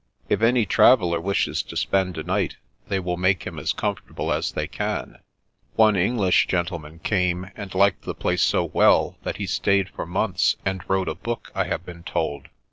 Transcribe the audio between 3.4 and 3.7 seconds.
him